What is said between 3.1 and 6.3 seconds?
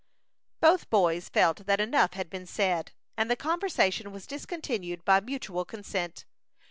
and the conversation was discontinued by mutual consent.